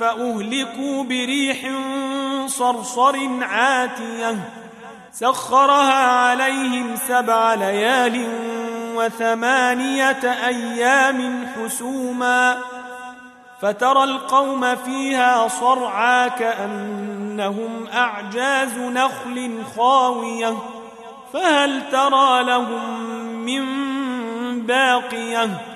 [0.00, 1.70] فأهلكوا بريح
[2.46, 4.36] صرصر عاتية
[5.12, 8.28] سخرها عليهم سبع ليال
[8.96, 12.58] وثمانية أيام حسوما
[13.60, 20.56] فترى القوم فيها صرعا كأنهم أعجاز نخل خاوية
[21.32, 23.00] فهل ترى لهم
[23.30, 23.66] من
[24.62, 25.75] باقية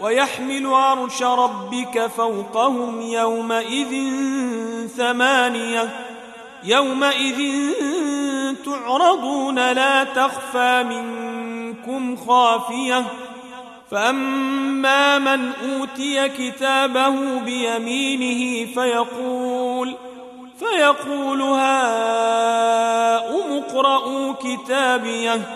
[0.00, 4.10] ويحمل عرش ربك فوقهم يومئذ
[4.96, 5.88] ثمانية.
[6.64, 7.70] يومئذ
[8.64, 13.04] تعرضون لا تخفى منكم خافية.
[13.90, 19.96] فأما من أوتي كتابه بيمينه فيقول
[20.58, 22.82] فيقول هاؤم
[23.52, 25.55] اقرءوا كتابيه.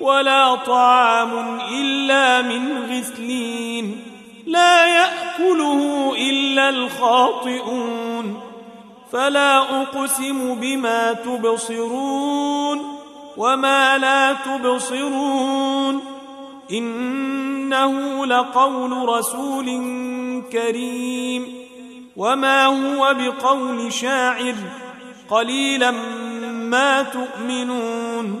[0.00, 4.02] ولا طعام إلا من غسلين
[4.46, 8.40] لا يأكله إلا الخاطئون
[9.12, 12.96] فلا أقسم بما تبصرون
[13.36, 16.00] وما لا تبصرون
[16.70, 19.66] إنه لقول رسول
[20.52, 21.54] كريم
[22.16, 24.54] وما هو بقول شاعر
[25.30, 25.90] قليلا
[26.70, 28.40] ما تؤمنون